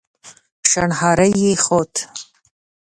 شڼهاری 0.69 1.31
يې 1.41 1.51
خوت. 1.63 1.93